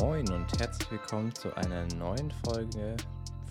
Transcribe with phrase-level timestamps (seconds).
[0.00, 2.96] Moin und herzlich willkommen zu einer neuen Folge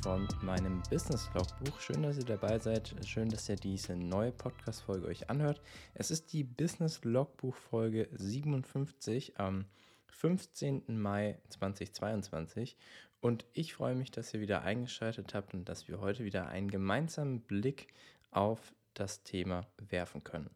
[0.01, 1.77] von meinem Business Logbuch.
[1.81, 2.95] Schön, dass ihr dabei seid.
[3.05, 5.61] Schön, dass ihr diese neue Podcast-Folge euch anhört.
[5.93, 9.65] Es ist die Business Logbuch Folge 57 am
[10.05, 10.83] 15.
[10.87, 12.77] Mai 2022
[13.19, 16.71] und ich freue mich, dass ihr wieder eingeschaltet habt und dass wir heute wieder einen
[16.71, 17.87] gemeinsamen Blick
[18.31, 20.49] auf das Thema werfen können.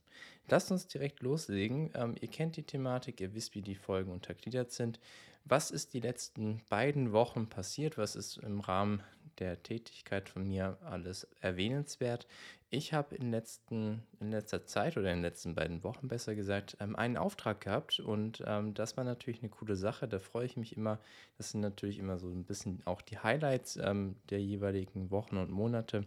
[0.47, 1.91] Lasst uns direkt loslegen.
[1.93, 4.99] Ähm, ihr kennt die Thematik, ihr wisst, wie die Folgen untergliedert sind.
[5.45, 7.97] Was ist die letzten beiden Wochen passiert?
[7.97, 9.03] Was ist im Rahmen
[9.39, 12.27] der Tätigkeit von mir alles erwähnenswert?
[12.69, 13.33] Ich habe in,
[13.71, 17.99] in letzter Zeit oder in den letzten beiden Wochen besser gesagt ähm, einen Auftrag gehabt
[17.99, 20.07] und ähm, das war natürlich eine coole Sache.
[20.07, 20.97] Da freue ich mich immer.
[21.37, 25.51] Das sind natürlich immer so ein bisschen auch die Highlights ähm, der jeweiligen Wochen und
[25.51, 26.05] Monate.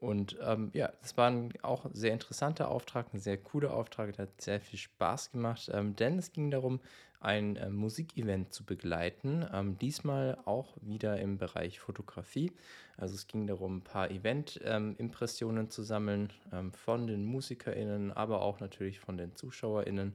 [0.00, 4.26] Und ähm, ja, es war ein auch sehr interessanter Auftrag, ein sehr cooler Auftrag, der
[4.26, 6.80] hat sehr viel Spaß gemacht, ähm, denn es ging darum,
[7.22, 9.46] ein äh, Musikevent zu begleiten.
[9.52, 12.52] Ähm, diesmal auch wieder im Bereich Fotografie.
[12.96, 18.60] Also es ging darum, ein paar Event-Impressionen zu sammeln ähm, von den MusikerInnen, aber auch
[18.60, 20.14] natürlich von den ZuschauerInnen.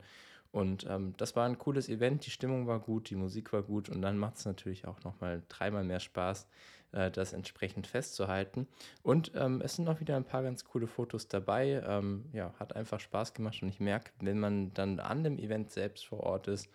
[0.52, 3.90] Und ähm, das war ein cooles Event, die Stimmung war gut, die Musik war gut
[3.90, 6.48] und dann macht es natürlich auch nochmal dreimal mehr Spaß,
[6.94, 8.68] äh, das entsprechend festzuhalten.
[9.04, 11.84] Und ähm, es sind auch wieder ein paar ganz coole Fotos dabei.
[11.86, 15.72] Ähm, ja, hat einfach Spaß gemacht und ich merke, wenn man dann an dem Event
[15.72, 16.70] selbst vor Ort ist,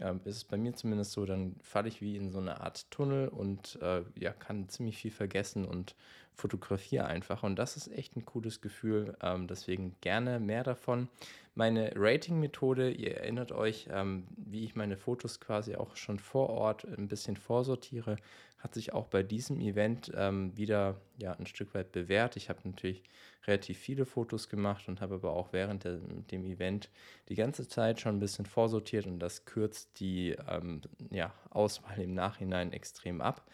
[0.00, 2.90] ähm, ist es bei mir zumindest so, dann falle ich wie in so eine Art
[2.90, 5.94] Tunnel und äh, ja, kann ziemlich viel vergessen und
[6.34, 7.42] fotografiere einfach.
[7.42, 9.16] Und das ist echt ein cooles Gefühl.
[9.22, 11.08] Ähm, deswegen gerne mehr davon.
[11.56, 16.84] Meine Rating-Methode, ihr erinnert euch, ähm, wie ich meine Fotos quasi auch schon vor Ort
[16.84, 18.16] ein bisschen vorsortiere,
[18.58, 22.36] hat sich auch bei diesem Event ähm, wieder ja, ein Stück weit bewährt.
[22.36, 23.04] Ich habe natürlich
[23.46, 26.90] relativ viele Fotos gemacht und habe aber auch während der, dem Event
[27.28, 32.14] die ganze Zeit schon ein bisschen vorsortiert und das kürzt die ähm, ja, Auswahl im
[32.14, 33.46] Nachhinein extrem ab.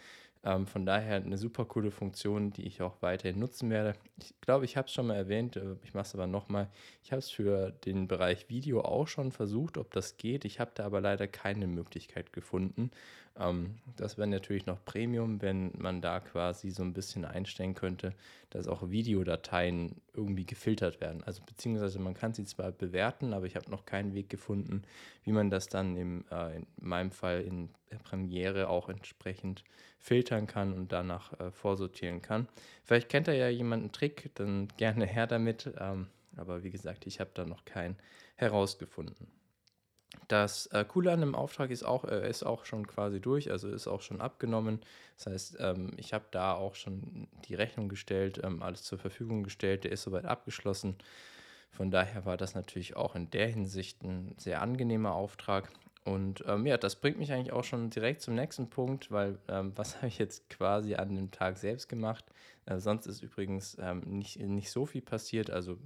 [0.42, 3.94] Ähm, von daher eine super coole Funktion, die ich auch weiterhin nutzen werde.
[4.18, 6.68] Ich glaube, ich habe es schon mal erwähnt, äh, ich mache es aber nochmal.
[7.02, 10.46] Ich habe es für den Bereich Video auch schon versucht, ob das geht.
[10.46, 12.90] Ich habe da aber leider keine Möglichkeit gefunden.
[13.38, 18.12] Ähm, das wäre natürlich noch Premium, wenn man da quasi so ein bisschen einstellen könnte,
[18.50, 21.22] dass auch Videodateien irgendwie gefiltert werden.
[21.24, 24.82] Also beziehungsweise man kann sie zwar bewerten, aber ich habe noch keinen Weg gefunden,
[25.24, 27.70] wie man das dann im, äh, in meinem Fall in
[28.02, 29.64] Premiere auch entsprechend
[29.98, 32.48] filtern kann und danach äh, vorsortieren kann.
[32.84, 35.72] Vielleicht kennt er ja jemanden Trick, dann gerne her damit.
[35.78, 37.96] Ähm, aber wie gesagt, ich habe da noch keinen
[38.36, 39.39] herausgefunden.
[40.28, 43.68] Das äh, Coole an dem Auftrag ist auch, äh, ist auch schon quasi durch, also
[43.68, 44.80] ist auch schon abgenommen.
[45.16, 49.42] Das heißt, ähm, ich habe da auch schon die Rechnung gestellt, ähm, alles zur Verfügung
[49.42, 50.96] gestellt, der ist soweit abgeschlossen.
[51.70, 55.70] Von daher war das natürlich auch in der Hinsicht ein sehr angenehmer Auftrag.
[56.04, 59.72] Und ähm, ja, das bringt mich eigentlich auch schon direkt zum nächsten Punkt, weil ähm,
[59.76, 62.24] was habe ich jetzt quasi an dem Tag selbst gemacht?
[62.70, 65.76] Äh, sonst ist übrigens ähm, nicht, nicht so viel passiert, also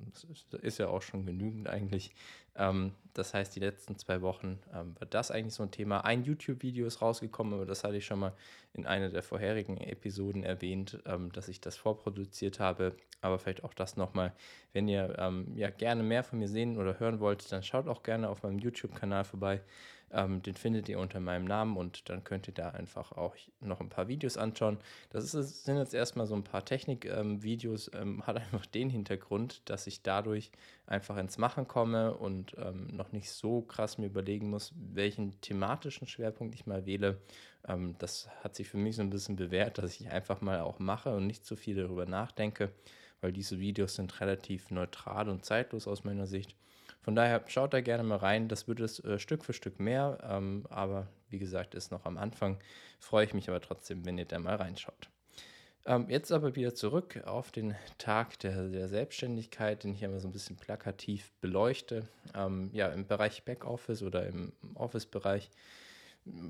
[0.61, 2.15] ist ja auch schon genügend eigentlich.
[2.57, 6.05] Ähm, das heißt, die letzten zwei Wochen ähm, war das eigentlich so ein Thema.
[6.05, 8.35] Ein YouTube-Video ist rausgekommen, aber das hatte ich schon mal
[8.75, 12.95] in einer der vorherigen Episoden erwähnt, ähm, dass ich das vorproduziert habe.
[13.23, 14.35] Aber vielleicht auch das nochmal,
[14.75, 15.17] wenn ihr
[15.55, 18.59] ja gerne mehr von mir sehen oder hören wollt, dann schaut auch gerne auf meinem
[18.59, 19.63] YouTube-Kanal vorbei.
[20.15, 23.81] Ähm, den findet ihr unter meinem Namen und dann könnt ihr da einfach auch noch
[23.81, 24.79] ein paar Videos anschauen.
[25.11, 29.63] Das ist, sind jetzt erstmal so ein paar Technik-Videos, ähm, ähm, hat einfach den Hintergrund,
[29.67, 30.51] dass ich dadurch
[30.87, 36.09] einfach ins Machen komme und ähm, noch nicht so krass mir überlegen muss, welchen thematischen
[36.09, 37.21] Schwerpunkt ich mal wähle.
[37.69, 40.81] Ähm, das hat sich für mich so ein bisschen bewährt, dass ich einfach mal auch
[40.81, 42.73] mache und nicht so viel darüber nachdenke,
[43.21, 46.57] weil diese Videos sind relativ neutral und zeitlos aus meiner Sicht.
[47.03, 48.49] Von daher schaut da gerne mal rein.
[48.49, 50.19] Das wird es äh, Stück für Stück mehr.
[50.23, 52.59] Ähm, aber wie gesagt, ist noch am Anfang.
[52.99, 55.14] Freue ich mich aber trotzdem, wenn ihr da mal reinschaut.
[55.87, 60.29] Ähm, jetzt aber wieder zurück auf den Tag der, der Selbstständigkeit, den ich einmal so
[60.29, 62.09] ein bisschen plakativ beleuchte.
[62.35, 65.51] Ähm, ja, im Bereich Backoffice oder im Office-Bereich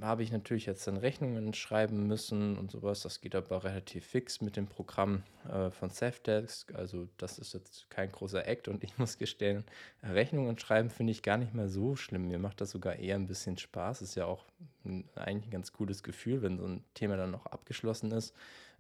[0.03, 3.01] habe ich natürlich jetzt dann Rechnungen schreiben müssen und sowas.
[3.01, 6.73] Das geht aber relativ fix mit dem Programm äh, von Safdesk.
[6.75, 9.65] Also das ist jetzt kein großer Act und ich muss gestehen,
[10.03, 12.29] Rechnungen schreiben finde ich gar nicht mehr so schlimm.
[12.29, 14.03] Mir macht das sogar eher ein bisschen Spaß.
[14.03, 14.45] Ist ja auch
[14.85, 18.33] ein, eigentlich ein ganz cooles Gefühl, wenn so ein Thema dann noch abgeschlossen ist.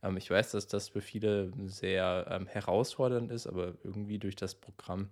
[0.04, 4.54] Ähm, ich weiß, dass das für viele sehr ähm, herausfordernd ist, aber irgendwie durch das
[4.54, 5.08] Programm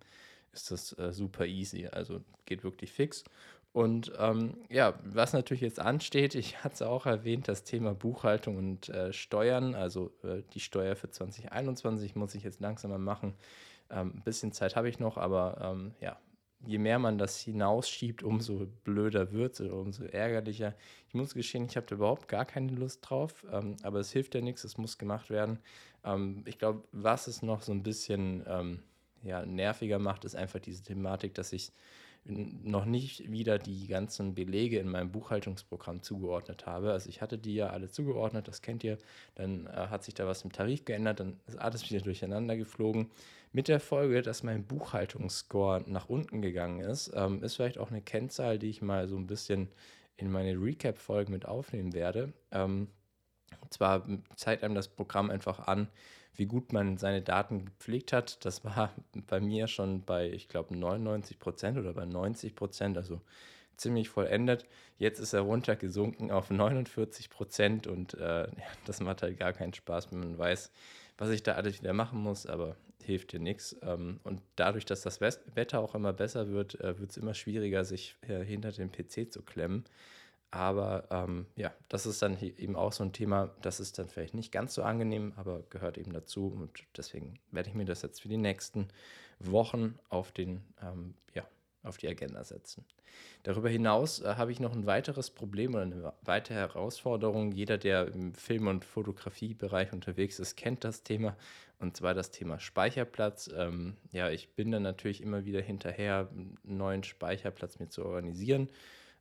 [0.53, 1.89] ist das äh, super easy.
[1.91, 3.25] Also geht wirklich fix.
[3.73, 8.57] Und ähm, ja, was natürlich jetzt ansteht, ich hatte es auch erwähnt, das Thema Buchhaltung
[8.59, 13.35] und äh, Steuern, also äh, die Steuer für 2021 muss ich jetzt langsam mal machen.
[13.91, 16.19] Ähm, ein bisschen Zeit habe ich noch, aber ähm, ja,
[16.67, 20.75] je mehr man das hinausschiebt, umso blöder wird es oder umso ärgerlicher.
[21.09, 24.35] Ich muss gestehen, ich habe da überhaupt gar keine Lust drauf, ähm, aber es hilft
[24.35, 25.59] ja nichts, es muss gemacht werden.
[26.05, 28.83] Ähm, ich glaube, was es noch so ein bisschen ähm,
[29.23, 31.73] ja, nerviger macht, ist einfach diese Thematik, dass ich
[32.25, 36.93] noch nicht wieder die ganzen Belege in meinem Buchhaltungsprogramm zugeordnet habe.
[36.93, 38.99] Also ich hatte die ja alle zugeordnet, das kennt ihr.
[39.35, 43.11] Dann äh, hat sich da was im Tarif geändert, dann ist alles wieder durcheinander geflogen.
[43.53, 48.03] Mit der Folge, dass mein Buchhaltungsscore nach unten gegangen ist, ähm, ist vielleicht auch eine
[48.03, 49.69] Kennzahl, die ich mal so ein bisschen
[50.17, 52.33] in meine Recap-Folge mit aufnehmen werde.
[52.53, 52.89] Ähm,
[53.73, 55.89] zwar zeigt einem das Programm einfach an,
[56.35, 58.45] wie gut man seine Daten gepflegt hat.
[58.45, 58.93] Das war
[59.27, 63.21] bei mir schon bei, ich glaube, 99 Prozent oder bei 90 Prozent, also
[63.77, 64.67] ziemlich vollendet.
[64.99, 68.49] Jetzt ist er runtergesunken auf 49 Prozent und äh,
[68.87, 70.71] das macht halt gar keinen Spaß, wenn man weiß,
[71.19, 73.77] was ich da alles wieder machen muss, aber hilft dir nichts.
[73.83, 77.85] Ähm, und dadurch, dass das Wetter auch immer besser wird, äh, wird es immer schwieriger,
[77.85, 79.85] sich äh, hinter den PC zu klemmen.
[80.53, 84.35] Aber ähm, ja, das ist dann eben auch so ein Thema, das ist dann vielleicht
[84.35, 86.49] nicht ganz so angenehm, aber gehört eben dazu.
[86.49, 88.89] Und deswegen werde ich mir das jetzt für die nächsten
[89.39, 91.43] Wochen auf, den, ähm, ja,
[91.83, 92.85] auf die Agenda setzen.
[93.45, 97.53] Darüber hinaus äh, habe ich noch ein weiteres Problem oder eine weitere Herausforderung.
[97.53, 101.35] Jeder, der im Film- und Fotografiebereich unterwegs ist, kennt das Thema.
[101.79, 103.51] Und zwar das Thema Speicherplatz.
[103.57, 108.69] Ähm, ja, ich bin dann natürlich immer wieder hinterher, einen neuen Speicherplatz mir zu organisieren.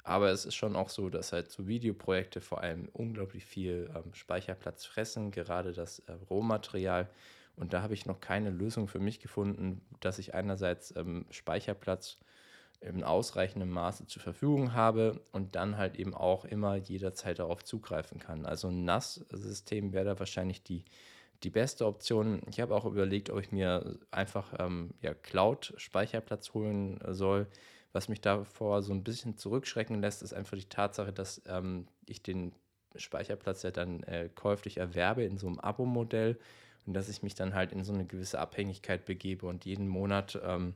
[0.03, 4.13] Aber es ist schon auch so, dass halt so Videoprojekte vor allem unglaublich viel ähm,
[4.13, 7.09] Speicherplatz fressen, gerade das äh, Rohmaterial.
[7.56, 12.18] Und da habe ich noch keine Lösung für mich gefunden, dass ich einerseits ähm, Speicherplatz
[12.80, 18.18] in ausreichendem Maße zur Verfügung habe und dann halt eben auch immer jederzeit darauf zugreifen
[18.18, 18.45] kann.
[18.45, 20.83] Also ein NAS-System wäre da wahrscheinlich die,
[21.44, 22.42] die beste Option.
[22.50, 27.45] Ich habe auch überlegt, ob ich mir einfach ähm, ja, Cloud-Speicherplatz holen soll
[27.93, 32.23] was mich davor so ein bisschen zurückschrecken lässt, ist einfach die Tatsache, dass ähm, ich
[32.23, 32.53] den
[32.95, 36.38] Speicherplatz ja dann äh, käuflich erwerbe in so einem Abo-Modell
[36.85, 40.39] und dass ich mich dann halt in so eine gewisse Abhängigkeit begebe und jeden Monat
[40.43, 40.73] ähm,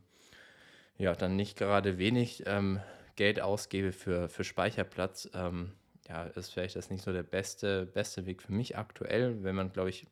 [0.98, 2.80] ja dann nicht gerade wenig ähm,
[3.16, 5.30] Geld ausgebe für, für Speicherplatz.
[5.34, 5.72] Ähm,
[6.08, 9.44] ja, ist vielleicht das nicht so der beste, beste Weg für mich aktuell.
[9.44, 10.06] Wenn man, glaube ich,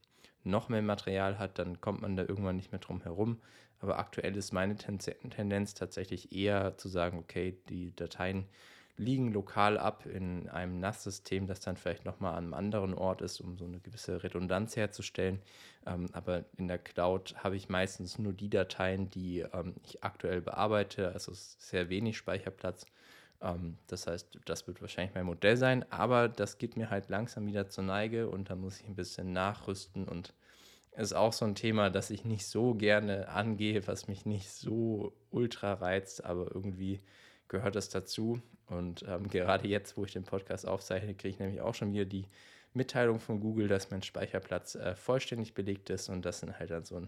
[0.43, 3.39] noch mehr Material hat, dann kommt man da irgendwann nicht mehr drum herum.
[3.83, 8.45] Aber aktuell ist meine Tendenz tatsächlich eher zu sagen, okay, die Dateien
[8.95, 13.41] liegen lokal ab in einem NAS-System, das dann vielleicht nochmal an einem anderen Ort ist,
[13.41, 15.41] um so eine gewisse Redundanz herzustellen.
[15.85, 20.39] Ähm, aber in der Cloud habe ich meistens nur die Dateien, die ähm, ich aktuell
[20.39, 22.85] bearbeite, also sehr wenig Speicherplatz.
[23.41, 27.47] Ähm, das heißt, das wird wahrscheinlich mein Modell sein, aber das geht mir halt langsam
[27.47, 30.33] wieder zur Neige und da muss ich ein bisschen nachrüsten und
[30.95, 35.13] ist auch so ein Thema, das ich nicht so gerne angehe, was mich nicht so
[35.31, 37.01] ultra reizt, aber irgendwie
[37.47, 38.41] gehört das dazu.
[38.67, 42.05] Und ähm, gerade jetzt, wo ich den Podcast aufzeichne, kriege ich nämlich auch schon wieder
[42.05, 42.25] die
[42.73, 46.09] Mitteilung von Google, dass mein Speicherplatz äh, vollständig belegt ist.
[46.09, 47.07] Und das sind halt dann so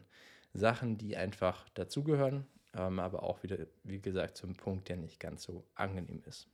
[0.54, 2.46] Sachen, die einfach dazugehören,
[2.76, 6.48] ähm, aber auch wieder, wie gesagt, zum Punkt, der nicht ganz so angenehm ist.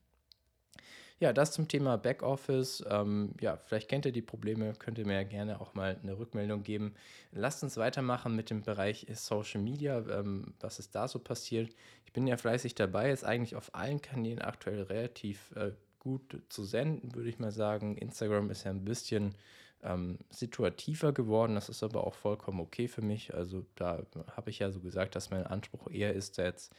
[1.22, 2.84] Ja, das zum Thema Backoffice.
[2.90, 6.64] Ähm, ja, vielleicht kennt ihr die Probleme, könnt ihr mir gerne auch mal eine Rückmeldung
[6.64, 6.96] geben.
[7.32, 11.76] Lasst uns weitermachen mit dem Bereich Social Media, ähm, was ist da so passiert.
[12.08, 16.64] Ich bin ja fleißig dabei, ist eigentlich auf allen Kanälen aktuell relativ äh, gut zu
[16.64, 17.98] senden, würde ich mal sagen.
[17.98, 19.36] Instagram ist ja ein bisschen
[19.84, 23.36] ähm, situativer geworden, das ist aber auch vollkommen okay für mich.
[23.36, 24.02] Also da
[24.36, 26.74] habe ich ja so gesagt, dass mein Anspruch eher ist, da jetzt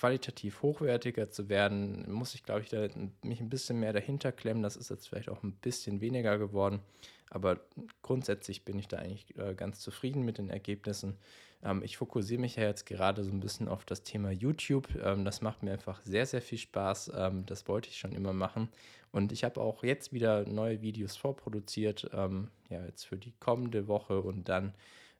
[0.00, 2.88] qualitativ hochwertiger zu werden, muss ich, glaube ich, da,
[3.22, 4.62] mich ein bisschen mehr dahinter klemmen.
[4.62, 6.80] Das ist jetzt vielleicht auch ein bisschen weniger geworden.
[7.28, 7.60] Aber
[8.00, 11.18] grundsätzlich bin ich da eigentlich äh, ganz zufrieden mit den Ergebnissen.
[11.62, 14.88] Ähm, ich fokussiere mich ja jetzt gerade so ein bisschen auf das Thema YouTube.
[15.04, 17.12] Ähm, das macht mir einfach sehr, sehr viel Spaß.
[17.14, 18.70] Ähm, das wollte ich schon immer machen.
[19.12, 22.08] Und ich habe auch jetzt wieder neue Videos vorproduziert.
[22.12, 24.72] Ja, jetzt für die kommende Woche und dann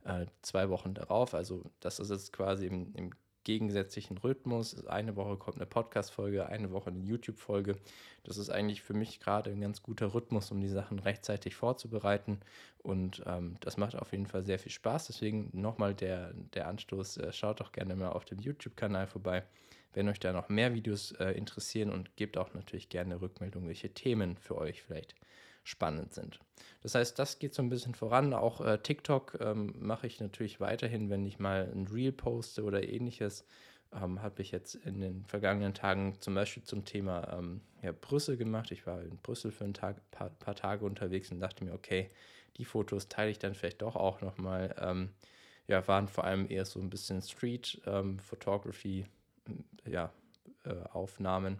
[0.04, 1.34] äh, zwei Wochen darauf.
[1.34, 3.10] Also das ist jetzt quasi im, im
[3.50, 4.86] gegensätzlichen Rhythmus.
[4.86, 7.74] Eine Woche kommt eine Podcast-Folge, eine Woche eine YouTube-Folge.
[8.22, 12.38] Das ist eigentlich für mich gerade ein ganz guter Rhythmus, um die Sachen rechtzeitig vorzubereiten.
[12.78, 15.08] Und ähm, das macht auf jeden Fall sehr viel Spaß.
[15.08, 19.42] Deswegen nochmal der, der Anstoß, äh, schaut doch gerne mal auf dem YouTube-Kanal vorbei,
[19.94, 23.92] wenn euch da noch mehr Videos äh, interessieren und gebt auch natürlich gerne Rückmeldung, welche
[23.92, 25.16] Themen für euch vielleicht
[25.62, 26.40] spannend sind.
[26.82, 28.32] Das heißt, das geht so ein bisschen voran.
[28.32, 32.82] Auch äh, TikTok ähm, mache ich natürlich weiterhin, wenn ich mal ein Reel poste oder
[32.82, 33.44] ähnliches.
[33.92, 38.36] Ähm, habe ich jetzt in den vergangenen Tagen zum Beispiel zum Thema ähm, ja, Brüssel
[38.36, 38.70] gemacht.
[38.70, 42.08] Ich war in Brüssel für ein Tag, paar, paar, Tage unterwegs und dachte mir, okay,
[42.56, 44.74] die Fotos teile ich dann vielleicht doch auch nochmal.
[44.78, 45.10] Ähm,
[45.66, 49.06] ja, waren vor allem eher so ein bisschen Street ähm, Photography,
[49.86, 50.12] ja,
[50.64, 51.58] Momentaufnahmen,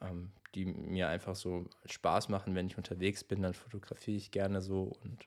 [0.00, 4.60] ähm, die mir einfach so Spaß machen, wenn ich unterwegs bin, dann fotografiere ich gerne
[4.60, 5.26] so und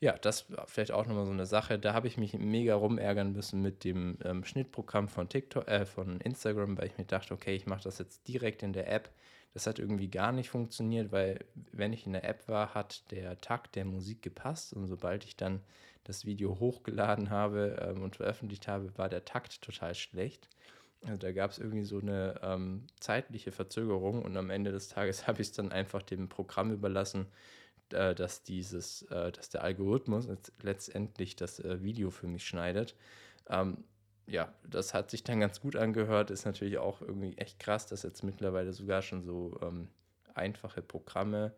[0.00, 1.78] ja, das war vielleicht auch nochmal so eine Sache.
[1.78, 6.20] Da habe ich mich mega rumärgern müssen mit dem ähm, Schnittprogramm von TikTok, äh, von
[6.22, 9.10] Instagram, weil ich mir dachte, okay, ich mache das jetzt direkt in der App.
[9.52, 13.40] Das hat irgendwie gar nicht funktioniert, weil wenn ich in der App war, hat der
[13.42, 15.60] Takt der Musik gepasst und sobald ich dann
[16.04, 20.48] das Video hochgeladen habe ähm, und veröffentlicht habe, war der Takt total schlecht.
[21.04, 25.26] Also da gab es irgendwie so eine ähm, zeitliche Verzögerung und am Ende des Tages
[25.26, 27.26] habe ich es dann einfach dem Programm überlassen,
[27.92, 30.28] äh, dass dieses, äh, dass der Algorithmus
[30.62, 32.94] letztendlich das äh, Video für mich schneidet.
[33.48, 33.84] Ähm,
[34.26, 36.30] ja, das hat sich dann ganz gut angehört.
[36.30, 39.88] Ist natürlich auch irgendwie echt krass, dass jetzt mittlerweile sogar schon so ähm,
[40.34, 41.52] einfache Programme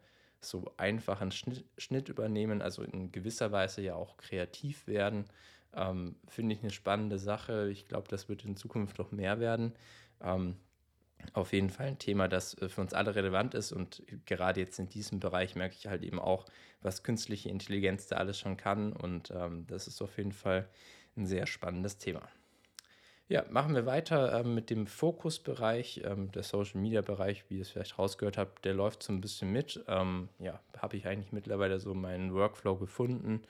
[0.45, 5.25] so einfachen Schnitt, Schnitt, übernehmen, also in gewisser Weise ja auch kreativ werden.
[5.75, 7.71] Ähm, Finde ich eine spannende Sache.
[7.71, 9.73] Ich glaube, das wird in Zukunft noch mehr werden.
[10.23, 10.57] Ähm,
[11.35, 13.73] auf jeden Fall ein Thema, das äh, für uns alle relevant ist.
[13.73, 16.47] Und gerade jetzt in diesem Bereich merke ich halt eben auch,
[16.81, 18.93] was künstliche Intelligenz da alles schon kann.
[18.93, 20.69] Und ähm, das ist auf jeden Fall
[21.17, 22.29] ein sehr spannendes Thema.
[23.29, 27.63] Ja, machen wir weiter ähm, mit dem Fokusbereich, ähm, der Social Media Bereich, wie ihr
[27.63, 29.83] es vielleicht rausgehört habt, der läuft so ein bisschen mit.
[29.89, 33.43] Ähm, ja, habe ich eigentlich mittlerweile so meinen Workflow gefunden.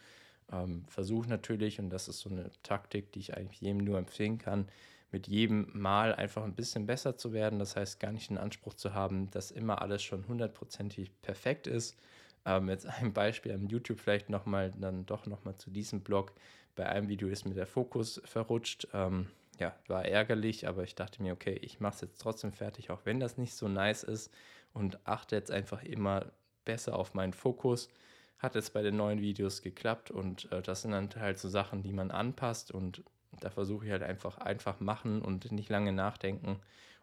[0.53, 4.39] Ähm, Versuche natürlich, und das ist so eine Taktik, die ich eigentlich jedem nur empfehlen
[4.39, 4.69] kann,
[5.11, 7.59] mit jedem Mal einfach ein bisschen besser zu werden.
[7.59, 11.99] Das heißt, gar nicht den Anspruch zu haben, dass immer alles schon hundertprozentig perfekt ist.
[12.45, 16.33] Ähm, jetzt ein Beispiel am YouTube vielleicht nochmal, dann doch nochmal zu diesem Blog.
[16.75, 18.89] Bei einem Video ist mir der Fokus verrutscht.
[18.95, 19.29] Ähm,
[19.59, 23.01] ja, war ärgerlich, aber ich dachte mir, okay, ich mache es jetzt trotzdem fertig, auch
[23.05, 24.33] wenn das nicht so nice ist
[24.73, 26.33] und achte jetzt einfach immer
[26.65, 27.91] besser auf meinen Fokus.
[28.43, 31.83] Hat jetzt bei den neuen Videos geklappt und äh, das sind dann halt so Sachen,
[31.83, 33.05] die man anpasst und
[33.41, 36.61] da versuche ich halt einfach einfach machen und nicht lange nachdenken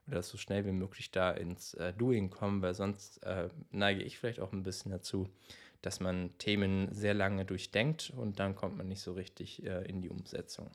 [0.08, 4.20] oder so schnell wie möglich da ins äh, Doing kommen, weil sonst äh, neige ich
[4.20, 5.30] vielleicht auch ein bisschen dazu,
[5.82, 10.02] dass man Themen sehr lange durchdenkt und dann kommt man nicht so richtig äh, in
[10.02, 10.70] die Umsetzung.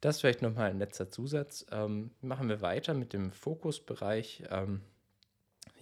[0.00, 1.64] Das vielleicht nochmal ein letzter Zusatz.
[1.70, 4.42] Ähm, machen wir weiter mit dem Fokusbereich.
[4.50, 4.80] Ähm,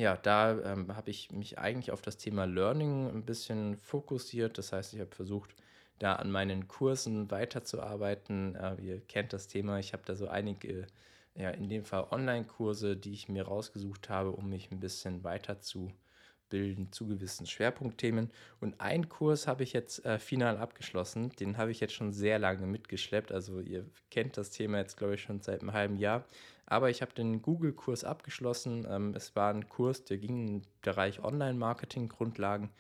[0.01, 4.57] ja, da ähm, habe ich mich eigentlich auf das Thema Learning ein bisschen fokussiert.
[4.57, 5.55] Das heißt, ich habe versucht,
[5.99, 8.55] da an meinen Kursen weiterzuarbeiten.
[8.55, 9.79] Äh, ihr kennt das Thema.
[9.79, 10.87] Ich habe da so einige,
[11.35, 16.91] ja, in dem Fall Online-Kurse, die ich mir rausgesucht habe, um mich ein bisschen weiterzubilden
[16.93, 18.31] zu gewissen Schwerpunktthemen.
[18.59, 21.29] Und einen Kurs habe ich jetzt äh, final abgeschlossen.
[21.39, 23.33] Den habe ich jetzt schon sehr lange mitgeschleppt.
[23.33, 26.25] Also ihr kennt das Thema jetzt, glaube ich, schon seit einem halben Jahr.
[26.71, 28.87] Aber ich habe den Google-Kurs abgeschlossen.
[28.89, 32.71] Ähm, es war ein Kurs, der ging im Bereich Online-Marketing-Grundlagen.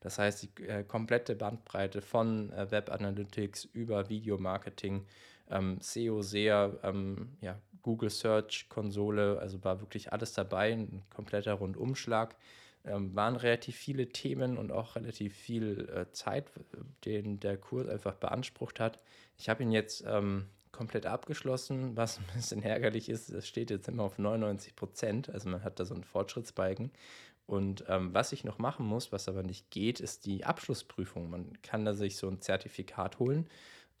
[0.00, 5.04] Das heißt, die äh, komplette Bandbreite von äh, Web Analytics über Videomarketing,
[5.50, 11.54] ähm, SEO, SEA, ähm, ja, Google Search Konsole, also war wirklich alles dabei, ein kompletter
[11.54, 12.36] Rundumschlag.
[12.84, 16.50] Ähm, waren relativ viele Themen und auch relativ viel äh, Zeit,
[17.04, 19.02] den der Kurs einfach beansprucht hat.
[19.36, 20.46] Ich habe ihn jetzt ähm,
[20.80, 23.28] komplett abgeschlossen, was ein bisschen ärgerlich ist.
[23.28, 26.90] Es steht jetzt immer auf 99 Prozent, also man hat da so einen Fortschrittsbalken.
[27.44, 31.28] Und ähm, was ich noch machen muss, was aber nicht geht, ist die Abschlussprüfung.
[31.28, 33.46] Man kann da sich so ein Zertifikat holen,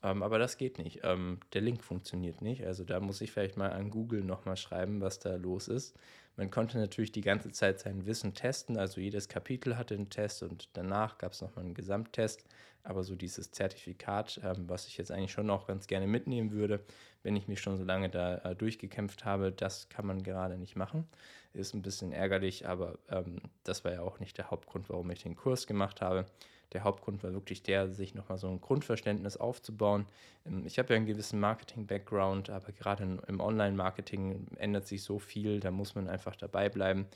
[0.02, 1.00] ähm, aber das geht nicht.
[1.02, 2.64] Ähm, der Link funktioniert nicht.
[2.64, 5.94] Also da muss ich vielleicht mal an Google nochmal schreiben, was da los ist.
[6.36, 8.78] Man konnte natürlich die ganze Zeit sein Wissen testen.
[8.78, 12.42] Also jedes Kapitel hatte einen Test und danach gab es nochmal einen Gesamttest.
[12.82, 16.80] Aber so dieses Zertifikat, ähm, was ich jetzt eigentlich schon noch ganz gerne mitnehmen würde,
[17.22, 20.76] wenn ich mich schon so lange da äh, durchgekämpft habe, das kann man gerade nicht
[20.76, 21.06] machen.
[21.52, 25.22] Ist ein bisschen ärgerlich, aber ähm, das war ja auch nicht der Hauptgrund, warum ich
[25.22, 26.26] den Kurs gemacht habe.
[26.72, 30.06] Der Hauptgrund war wirklich der, sich nochmal so ein Grundverständnis aufzubauen.
[30.46, 35.60] Ähm, ich habe ja einen gewissen Marketing-Background, aber gerade im Online-Marketing ändert sich so viel,
[35.60, 37.06] da muss man einfach dabei bleiben.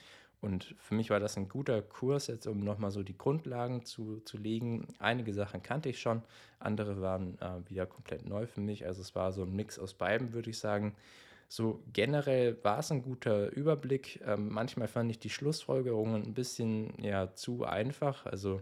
[0.41, 4.19] Und für mich war das ein guter Kurs, jetzt um nochmal so die Grundlagen zu,
[4.21, 4.87] zu legen.
[4.99, 6.21] Einige Sachen kannte ich schon,
[6.59, 8.85] andere waren äh, wieder komplett neu für mich.
[8.85, 10.95] Also es war so ein Mix aus beiden, würde ich sagen.
[11.47, 14.21] So generell war es ein guter Überblick.
[14.25, 18.25] Ähm, manchmal fand ich die Schlussfolgerungen ein bisschen ja, zu einfach.
[18.25, 18.61] Also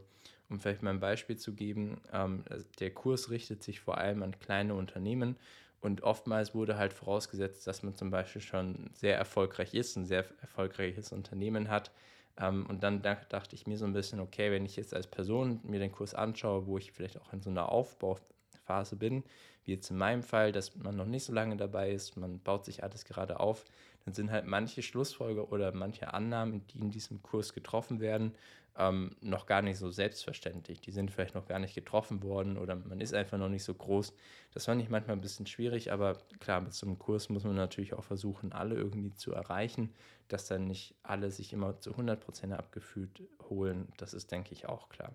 [0.50, 2.44] um vielleicht mal ein Beispiel zu geben, ähm,
[2.80, 5.36] der Kurs richtet sich vor allem an kleine Unternehmen
[5.84, 10.24] und oftmals wurde halt vorausgesetzt, dass man zum Beispiel schon sehr erfolgreich ist, ein sehr
[10.40, 11.92] erfolgreiches Unternehmen hat.
[12.40, 15.60] Ähm, und dann dachte ich mir so ein bisschen, okay, wenn ich jetzt als Person
[15.64, 19.26] mir den Kurs anschaue, wo ich vielleicht auch in so einer Aufbauphase bin,
[19.66, 22.64] wie jetzt in meinem Fall, dass man noch nicht so lange dabei ist, man baut
[22.64, 23.66] sich alles gerade auf,
[24.06, 28.34] dann sind halt manche Schlussfolger oder manche Annahmen, die in diesem Kurs getroffen werden,
[28.78, 30.82] ähm, noch gar nicht so selbstverständlich.
[30.82, 33.74] Die sind vielleicht noch gar nicht getroffen worden oder man ist einfach noch nicht so
[33.74, 34.14] groß.
[34.54, 37.56] Das fand ich manchmal ein bisschen schwierig, aber klar, mit so einem Kurs muss man
[37.56, 39.94] natürlich auch versuchen, alle irgendwie zu erreichen,
[40.28, 43.88] dass dann nicht alle sich immer zu 100% abgefühlt holen.
[43.98, 45.14] Das ist, denke ich, auch klar.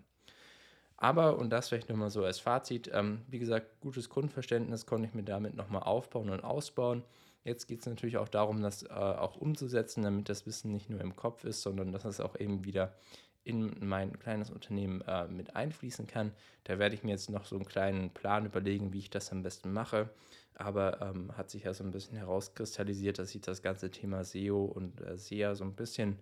[0.97, 5.15] Aber, und das vielleicht nochmal so als Fazit, ähm, wie gesagt, gutes Grundverständnis konnte ich
[5.15, 7.05] mir damit nochmal aufbauen und ausbauen.
[7.45, 11.00] Jetzt geht es natürlich auch darum, das äh, auch umzusetzen, damit das Wissen nicht nur
[11.00, 12.95] im Kopf ist, sondern dass es auch eben wieder
[13.45, 16.33] in mein kleines Unternehmen äh, mit einfließen kann.
[16.64, 19.42] Da werde ich mir jetzt noch so einen kleinen Plan überlegen, wie ich das am
[19.42, 20.11] besten mache.
[20.54, 24.64] Aber ähm, hat sich ja so ein bisschen herauskristallisiert, dass ich das ganze Thema SEO
[24.64, 26.18] und äh, SEA so ein bisschen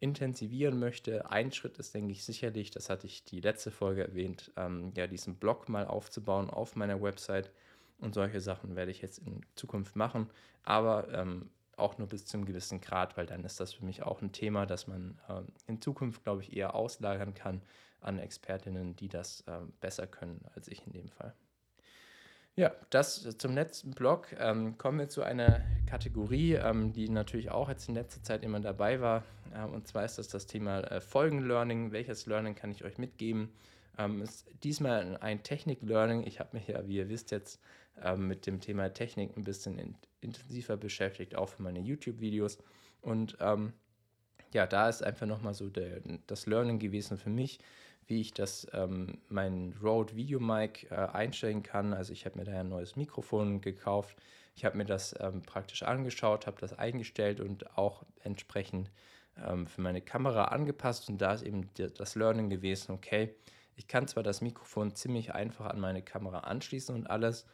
[0.00, 1.30] intensivieren möchte.
[1.30, 5.06] Ein Schritt ist, denke ich, sicherlich, das hatte ich die letzte Folge erwähnt, ähm, ja,
[5.06, 7.50] diesen Blog mal aufzubauen auf meiner Website.
[8.00, 10.30] Und solche Sachen werde ich jetzt in Zukunft machen.
[10.62, 14.02] Aber ähm, auch nur bis zu einem gewissen Grad, weil dann ist das für mich
[14.02, 17.62] auch ein Thema, das man äh, in Zukunft, glaube ich, eher auslagern kann
[18.00, 21.34] an Expertinnen, die das äh, besser können als ich in dem Fall.
[22.58, 24.34] Ja, das zum letzten Blog.
[24.36, 28.58] Ähm, kommen wir zu einer Kategorie, ähm, die natürlich auch jetzt in letzter Zeit immer
[28.58, 29.22] dabei war.
[29.54, 31.92] Äh, und zwar ist das das Thema äh, Folgenlearning.
[31.92, 33.52] Welches Learning kann ich euch mitgeben?
[33.96, 36.26] Ähm, ist diesmal ein Technik-Learning.
[36.26, 37.60] Ich habe mich ja, wie ihr wisst, jetzt
[38.02, 42.58] ähm, mit dem Thema Technik ein bisschen in, intensiver beschäftigt, auch für meine YouTube-Videos.
[43.00, 43.72] Und ähm,
[44.52, 47.60] ja, da ist einfach nochmal so der, das Learning gewesen für mich,
[48.06, 51.92] wie ich das, ähm, mein Rode Video Mic äh, einstellen kann.
[51.92, 54.16] Also ich habe mir da ein neues Mikrofon gekauft.
[54.54, 58.90] Ich habe mir das ähm, praktisch angeschaut, habe das eingestellt und auch entsprechend
[59.46, 61.08] ähm, für meine Kamera angepasst.
[61.08, 63.34] Und da ist eben das Learning gewesen, okay,
[63.76, 67.46] ich kann zwar das Mikrofon ziemlich einfach an meine Kamera anschließen und alles,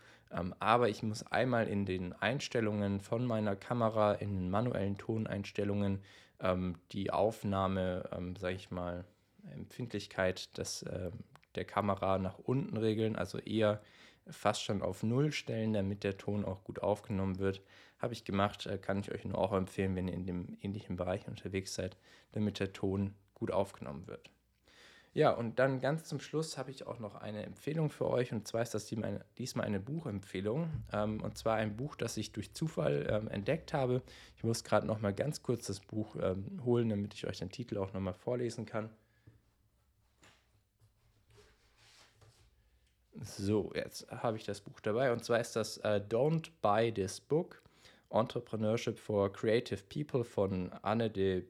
[0.59, 6.03] aber ich muss einmal in den Einstellungen von meiner Kamera, in den manuellen Toneinstellungen,
[6.41, 9.05] ähm, die Aufnahme, ähm, sage ich mal,
[9.53, 11.11] Empfindlichkeit des, äh,
[11.55, 13.81] der Kamera nach unten regeln, also eher
[14.29, 17.63] fast schon auf Null stellen, damit der Ton auch gut aufgenommen wird.
[17.99, 20.97] Habe ich gemacht, äh, kann ich euch nur auch empfehlen, wenn ihr in dem ähnlichen
[20.97, 21.97] Bereich unterwegs seid,
[22.33, 24.31] damit der Ton gut aufgenommen wird.
[25.15, 28.33] Ja, und dann ganz zum Schluss habe ich auch noch eine Empfehlung für euch.
[28.33, 30.69] Und zwar ist das diesmal eine Buchempfehlung.
[30.93, 34.03] Ähm, und zwar ein Buch, das ich durch Zufall ähm, entdeckt habe.
[34.37, 37.51] Ich muss gerade noch mal ganz kurz das Buch ähm, holen, damit ich euch den
[37.51, 38.91] Titel auch noch mal vorlesen kann.
[43.23, 45.13] So, jetzt habe ich das Buch dabei.
[45.13, 47.63] Und zwar ist das uh, Don't Buy This Book.
[48.11, 51.45] Entrepreneurship for Creative People von Anne de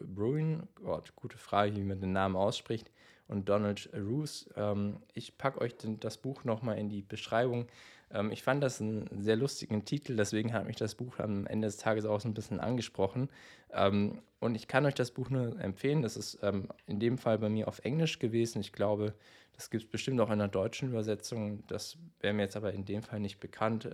[0.00, 2.90] Bruin, Gott, gute Frage, wie man den Namen ausspricht,
[3.28, 4.48] und Donald Roos.
[4.56, 7.66] Ähm, ich packe euch den, das Buch nochmal in die Beschreibung.
[8.10, 11.66] Ähm, ich fand das einen sehr lustigen Titel, deswegen hat mich das Buch am Ende
[11.68, 13.30] des Tages auch so ein bisschen angesprochen.
[13.72, 16.02] Ähm, und ich kann euch das Buch nur empfehlen.
[16.02, 18.60] Das ist ähm, in dem Fall bei mir auf Englisch gewesen.
[18.60, 19.14] Ich glaube,
[19.54, 21.66] das gibt es bestimmt auch in einer deutschen Übersetzung.
[21.68, 23.88] Das wäre mir jetzt aber in dem Fall nicht bekannt.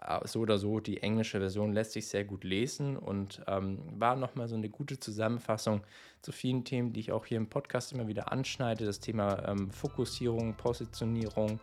[0.00, 4.16] Äh, so oder so, die englische Version lässt sich sehr gut lesen und ähm, war
[4.16, 5.82] nochmal so eine gute Zusammenfassung
[6.20, 8.84] zu vielen Themen, die ich auch hier im Podcast immer wieder anschneide.
[8.84, 11.60] Das Thema ähm, Fokussierung, Positionierung,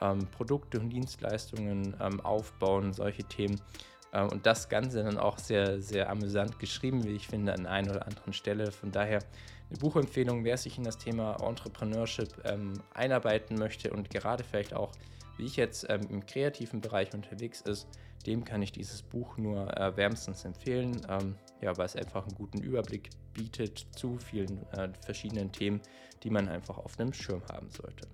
[0.00, 3.60] ähm, Produkte und Dienstleistungen ähm, aufbauen, solche Themen.
[4.12, 7.90] Ähm, und das Ganze dann auch sehr, sehr amüsant geschrieben, wie ich finde, an einer
[7.90, 8.72] oder anderen Stelle.
[8.72, 9.20] Von daher
[9.70, 14.92] eine Buchempfehlung, wer sich in das Thema Entrepreneurship ähm, einarbeiten möchte und gerade vielleicht auch
[15.36, 17.88] wie ich jetzt ähm, im kreativen Bereich unterwegs ist,
[18.26, 22.34] dem kann ich dieses Buch nur äh, wärmstens empfehlen, ähm, ja, weil es einfach einen
[22.34, 25.80] guten Überblick bietet zu vielen äh, verschiedenen Themen,
[26.22, 28.08] die man einfach auf einem Schirm haben sollte.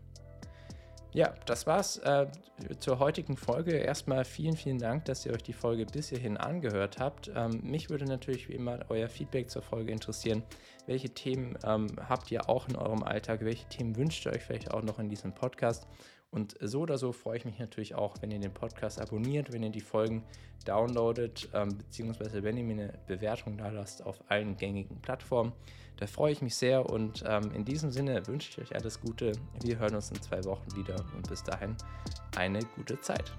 [1.13, 2.29] Ja, das war's äh,
[2.79, 3.73] zur heutigen Folge.
[3.73, 7.31] Erstmal vielen, vielen Dank, dass ihr euch die Folge bis hierhin angehört habt.
[7.35, 10.45] Ähm, mich würde natürlich wie immer euer Feedback zur Folge interessieren.
[10.87, 13.41] Welche Themen ähm, habt ihr auch in eurem Alltag?
[13.45, 15.89] Welche Themen wünscht ihr euch vielleicht auch noch in diesem Podcast?
[16.31, 19.63] Und so oder so freue ich mich natürlich auch, wenn ihr den Podcast abonniert, wenn
[19.63, 20.25] ihr die Folgen
[20.65, 25.53] downloadet, ähm, beziehungsweise wenn ihr mir eine Bewertung da lasst auf allen gängigen Plattformen.
[25.97, 29.33] Da freue ich mich sehr und ähm, in diesem Sinne wünsche ich euch alles Gute.
[29.63, 31.77] Wir hören uns in zwei Wochen wieder und bis dahin
[32.37, 33.33] eine gute Zeit.